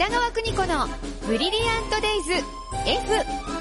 [0.00, 0.88] 北川邦子の
[1.26, 2.32] ブリリアントデイズ
[2.86, 3.59] F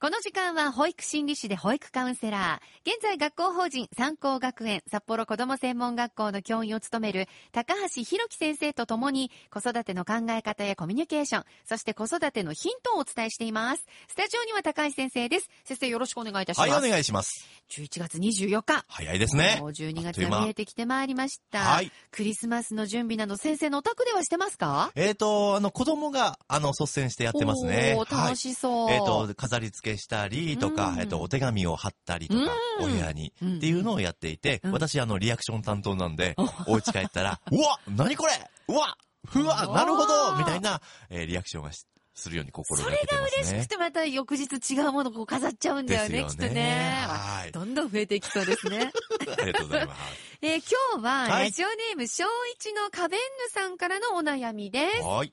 [0.00, 13.86] この時間は保育心理士で保育カウンセラー、現在学校法人三高学園札幌子ども専門学校の教員を務める高橋弘樹先生と共に子育ての考え方やコミュニケーション、そして子育てのヒントをお伝えしています。
[14.06, 15.48] スタジオには高橋先生です。
[15.64, 16.70] 先生よろしくお願いいたします。
[16.70, 17.48] はい、お願いします。
[17.68, 18.84] 11月24日。
[18.86, 19.70] 早いですねもう。
[19.70, 21.58] 12月が見えてきてまいりました。
[21.58, 21.90] はい。
[22.12, 24.92] クリスマスの準備など先生のお宅ではしてますか？
[24.94, 27.96] えっ、と、あの、子供が、あの、率先してやってますね。
[27.98, 28.86] おー楽しそう。
[28.86, 28.94] はい。
[28.94, 32.48] えっ、と、飾り付けしたりとか、うんえっ、と、お手紙を貼ったりとか、うん
[32.80, 38.32] お部屋に、うんっていうのをやっていて、うん私、あの、リアクション担当なんで、お家帰ったら、 うわ何これ
[38.68, 38.96] うわ
[39.34, 41.86] うわなるほどみたいな、えーリアクションがし
[42.18, 43.42] するように心がけてますね。
[43.44, 47.04] 嬉しくてまた翌日違うものをこう飾っちゃうんだよね、きっとね。
[47.06, 48.90] はいどんどん増えていきそうですね。
[49.38, 50.00] ありがとうございます。
[50.42, 50.62] えー
[50.92, 52.24] 今日は、はいラジオネーム、小
[52.54, 55.02] 一のカベンヌさんからのお悩みです。
[55.02, 55.32] はい。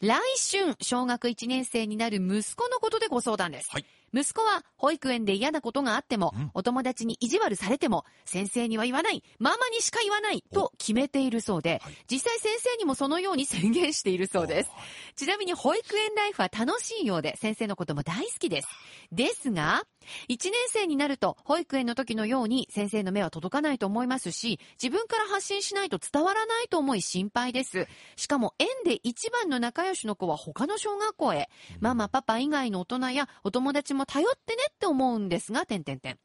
[0.00, 0.20] 来
[0.52, 3.68] 春、小学1年生になる息子のことでご相談です。
[3.70, 14.70] はい息子は保育園で嫌なことがあっても、うんお友達に意地悪されても、先生には言わない、ママにしか言わないと決めているそうで、はい実際先生にもそのように宣言しているそうです。
[15.14, 18.68] ちなみに保育園ライフは楽しいようで、先生のことも大好きです。
[19.12, 19.84] ですが、
[20.28, 27.86] 1年生になると、保育園の時のように先生の目は届かないと思いますし、自分から発信しないと伝わらないと思い心配です。
[28.16, 31.48] しかも、園で一番の仲良しの子は他の小学校へ。
[31.80, 36.18] ママ、パパ以外の大人やお友達も頼ってねって思うんですが、点々点。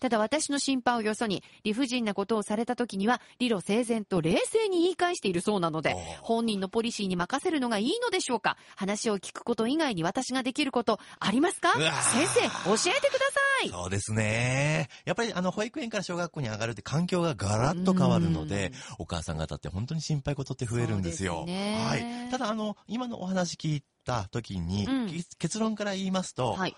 [0.00, 8.56] ただ私の心配をよそに、理不尽なことをされた時には、理路整然と冷静に言い返しているそうなので本人のポリシーに任せるのがいいのでしょうか？
[8.76, 11.72] 話を聞くこと以外に私ができることありますか？
[11.72, 13.23] 先生、教えてください
[13.70, 14.88] そうですね。
[15.04, 21.44] やっぱりあの、保育園から小学校に上がるって環境がガラッと変わるので、お母さん方って本当に心配事って増えるんですよ。
[21.46, 22.30] すねはい。
[22.30, 26.76] ただあの、今のお話聞いた時に、うんき結論から言いますと、はい。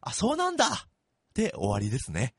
[0.00, 0.70] あ、そうなんだっ
[1.34, 2.34] て終わりですね。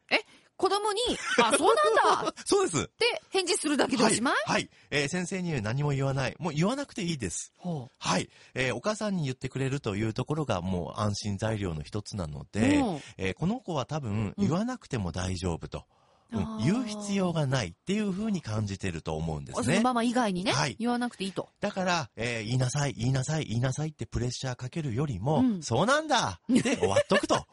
[0.55, 0.99] 子供に、
[1.41, 2.87] あ、そうなんだっ そうです。
[2.87, 4.45] て返事するだけでおしまい、はい。
[4.53, 4.69] はい。
[4.91, 6.35] えー先生に何も言わない。
[6.39, 7.51] もう言わなくていいです。
[7.57, 8.29] ほはい。
[8.53, 12.47] えーお母さんに言ってくれるというところがもう安心材料の一つなのう。
[12.51, 15.79] で、うんえーこの子は多分言わなくても大丈夫と。
[15.79, 19.65] うん言う必要がないっていう風に感じてると思うんですね。
[19.65, 21.49] そのママ以外にね、はい言わなくていいと。
[21.59, 27.45] だから、えー言いなさい、言いなさい、言いなさいってプレッシャーかけるよりも、うんそうなんだで終わっとくと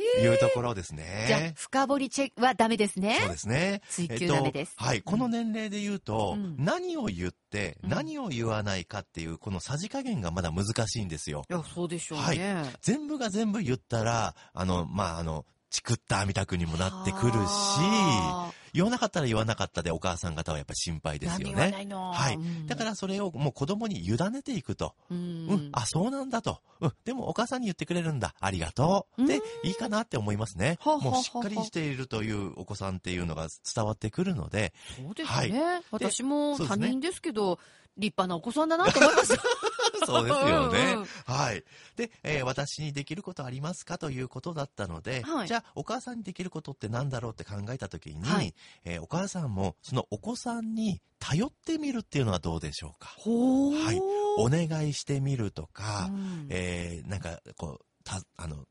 [0.00, 1.54] いうところですじゃあね、。
[1.56, 3.18] 深掘りチェックはダメですね。
[3.20, 3.82] そうですね。
[3.88, 4.74] 追求ダメです。
[4.76, 5.02] はい。
[5.02, 11.44] この年齢で言うと、うん何を言って、うん何を言わないかっていう、このさじ加減がまだ難しいんですよ。
[11.48, 12.24] いや、そうでしょうね。
[12.24, 21.86] はい全部が全部言ったら、あの、まあ、あの、チクったみたくにもなってくるし、あ言わなかったら言わなかったでお母さん方はやっぱり心配ーですよね。
[22.12, 24.94] はいうんだからそれをもう子供に委ねていくと。
[25.10, 25.68] ううん、ん。
[25.72, 26.60] あ、そうなんだと。
[26.80, 28.34] うん、でもお母さんに言ってくれるんだ。
[28.40, 29.26] ありがとう。
[29.26, 30.78] でうん、いいかなって思いますね。
[30.84, 35.82] もうしっかりしているというお子さんっていうのが伝わってくるので、そうですはいね。
[35.90, 37.58] 私も他人ですけど、
[37.96, 39.34] 立派なお子さんだなと思います。
[40.10, 41.06] そうですよねうんうん。
[41.24, 41.64] はい。
[41.96, 48.54] で、えー私にできることありますかということだったので、はいじゃあ、お母さんにできることって何だろうって考えたときに、はい
[48.84, 53.08] えーお母さんも、そのお子さんに頼ってみるっていうのはどうでしょうか？
[53.24, 54.00] はい
[54.38, 58.64] お願いしてみるとか、うんえーなんか、こう、た、あの、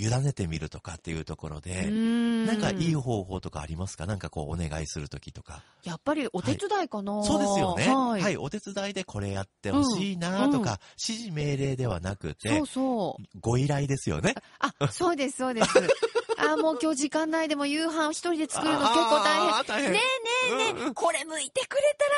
[0.00, 4.06] 委ねてみるとかっていうところで、うんなんかいい方法とかありますか？
[4.06, 5.62] なんかこうお願いするときとか。
[5.84, 7.88] やっぱりお手伝いかな、そうですよね。
[7.94, 8.08] は。
[8.08, 8.36] はいい。
[8.36, 10.60] お手伝いでこれやってほしいなとか、うんうん
[11.08, 13.38] 指示命令ではなくてそう、そう。
[13.40, 14.34] ご依頼ですよね。
[14.58, 15.68] あ、そうです、そうです。
[16.38, 19.64] あ、もう今日時間ないでも夕飯一人で作るの結構大変。
[19.64, 19.92] 大変。
[19.92, 20.00] ね
[20.50, 22.10] えねえねえ、これ剥いてくれたら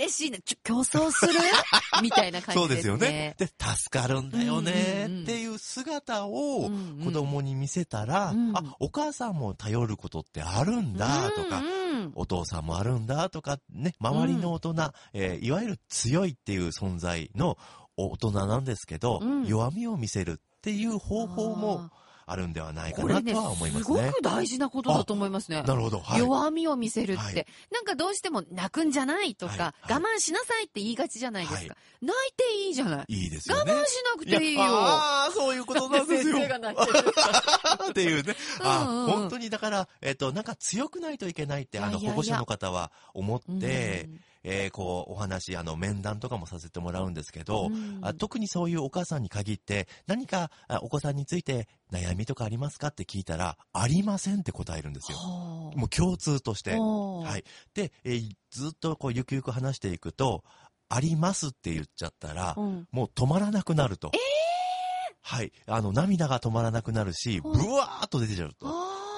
[0.00, 0.38] 嬉しいな。
[0.38, 1.34] ちょ競争する？
[2.02, 2.98] みたいな感そうじですね。
[2.98, 3.34] ですよね。
[3.38, 4.72] で、助かるんだよね。
[5.06, 7.04] うんうんうんっていう姿をうんうん。
[7.04, 8.56] 子供に見せたら、うん。
[8.56, 11.80] あ、お母さんも頼ることってあるんだとか、うんうん
[12.14, 17.58] お父さんもあるんだとか、ね、周りの大人、えーいわゆる強いっていう存在の
[17.96, 19.46] 大人なんですけど、うん。
[19.46, 21.90] 弱みを見せるっていう方法も
[22.26, 23.98] あるんではないかなとは思いますね。
[24.00, 25.62] すごく大事なことだと思いますね。
[25.62, 26.00] なるほど。
[26.00, 26.20] はい。
[26.20, 31.58] 弱みを見せるって、はいなんかどうしても泣くんじゃないとか、はいはい我慢しなさいって言いがちじゃないですか。
[31.60, 31.70] はい
[32.02, 33.04] 泣いていいじゃない。
[33.08, 33.72] いいですよね。
[33.72, 34.62] 我慢しなくていいよ。
[34.62, 36.32] ああ、そういうことなんですよ。
[36.34, 37.04] 先生が泣いてる
[37.90, 38.36] っていうね。
[38.60, 55.18] あうんうんうん本当にだから、えっと、なんか強くないといけないって、あの、いやいやいや保護者の方は思って、うんえーこう、お話、あの、面談とかもさせてもらうんですけど、うんあ特にそういうお母さんに限って、何かあお子さんについて悩悩みとかありますかって聞いたら、ありませんって答えるんですよ。
[55.18, 56.76] もう共通として。
[56.76, 57.44] はい。
[57.74, 60.42] で、えーずっとこうゆくゆく話していくと、
[60.88, 64.10] ありますって言っちゃったら、うんもう止まらなくなると。
[65.22, 65.52] はい。
[65.66, 68.66] あの、涙が止まらなくなるし、ブうんワーっと出てちゃうと。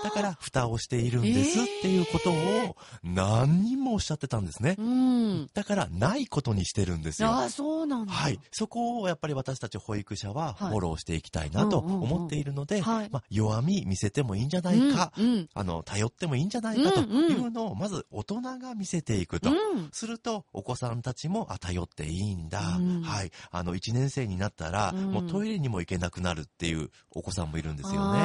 [0.03, 4.77] だから、蓋をしているんですっていうことを何人もおっしゃってたんですね。
[4.79, 5.51] うん。
[5.55, 7.29] だから、ないことにしてるんですよ。
[7.29, 8.13] ああ、そうなんだ。
[8.13, 8.41] はい。
[8.51, 19.51] そこをやっぱり私たち保育者ははいフォローしていきたいなと思っているので、はいまあ、弱み見せてもいいんじゃないか、うんうんあの、頼ってもいいんじゃないかというのを、まず大人が見せていくと。
[19.51, 19.57] うん
[19.93, 22.77] すると、お子さんたちも、あ、頼っていいんだ。
[22.77, 23.31] うんはい。
[23.51, 28.21] あの、1年生になったら、うんもうトイレにも行けなくなるっていうお子さんもいるんですよね。